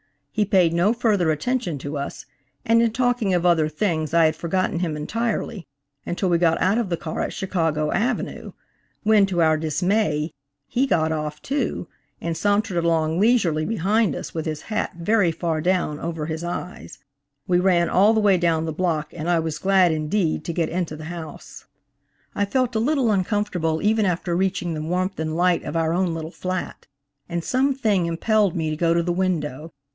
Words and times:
He 0.31 0.45
paid 0.45 0.73
no 0.73 0.93
further 0.93 1.29
attention 1.29 1.77
to 1.79 1.95
us, 1.95 2.25
and 2.65 2.81
in 2.81 2.91
talking 2.91 3.35
of 3.35 3.45
other 3.45 3.69
things 3.69 4.13
I 4.15 4.25
had 4.25 4.35
forgotten 4.35 4.79
him 4.79 4.97
entirely 4.97 5.67
until 6.07 6.29
we 6.29 6.39
got 6.39 6.59
out 6.59 6.79
of 6.79 6.89
the 6.89 6.97
car 6.97 7.21
at 7.21 7.33
Chicago 7.33 7.91
avenue, 7.91 8.53
when, 9.03 9.27
to 9.27 9.43
our 9.43 9.57
dismay, 9.57 10.31
he 10.67 10.87
got 10.87 11.11
off 11.11 11.39
too, 11.43 11.87
and 12.19 12.35
sauntered 12.35 12.83
along 12.83 13.19
leisurely 13.19 13.63
behind 13.65 14.15
us 14.15 14.33
with 14.33 14.47
his 14.47 14.63
hat 14.63 14.93
very 14.95 15.31
far 15.31 15.61
down 15.61 15.99
over 15.99 16.25
his 16.25 16.43
eyes. 16.43 16.97
We 17.45 17.59
ran 17.59 17.87
all 17.87 18.13
the 18.15 18.21
way 18.21 18.37
down 18.37 18.65
the 18.65 18.73
block, 18.73 19.13
and 19.13 19.29
I 19.29 19.37
was 19.39 19.59
glad, 19.59 19.91
indeed, 19.91 20.43
to 20.45 20.53
get 20.53 20.69
into 20.69 20.95
the 20.95 21.03
house. 21.03 21.65
"WAS 21.65 21.65
THAT 21.65 21.73
TALL, 21.75 21.81
BLACK 21.83 21.93
THING 21.93 21.99
OUTLINED 21.99 22.07
ON 22.07 22.07
THE 22.07 22.09
CURTAIN 22.09 22.17
THE 22.17 22.23
PIANO 22.23 22.31
LAMP?" 22.31 22.47
I 22.47 22.53
felt 22.53 22.75
a 22.75 22.85
little 22.85 23.11
uncomfortable 23.75 23.81
even 23.83 24.05
after 24.07 24.35
reaching 24.35 24.73
the 24.73 24.81
warmth 24.81 25.19
and 25.19 25.35
light 25.35 25.63
of 25.63 25.75
our 25.75 25.93
own 25.93 26.15
little 26.15 26.31
flat. 26.31 26.87
and 27.29 27.43
some 27.43 27.75
thing 27.75 28.07
impelled 28.07 28.55
me 28.55 28.71
to 28.71 28.75
go 28.77 28.95
to 28.95 29.03
the 29.03 29.13
window. 29.13 29.71